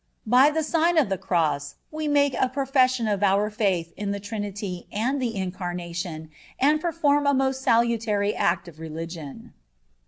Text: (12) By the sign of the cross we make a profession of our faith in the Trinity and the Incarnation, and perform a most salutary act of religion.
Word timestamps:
(12) 0.23 0.23
By 0.31 0.49
the 0.49 0.63
sign 0.63 0.97
of 0.97 1.09
the 1.09 1.17
cross 1.19 1.75
we 1.91 2.07
make 2.07 2.33
a 2.39 2.49
profession 2.49 3.07
of 3.07 3.21
our 3.21 3.51
faith 3.51 3.93
in 3.95 4.09
the 4.09 4.19
Trinity 4.19 4.87
and 4.91 5.21
the 5.21 5.35
Incarnation, 5.35 6.31
and 6.59 6.81
perform 6.81 7.27
a 7.27 7.35
most 7.35 7.61
salutary 7.61 8.33
act 8.35 8.67
of 8.67 8.79
religion. 8.79 9.53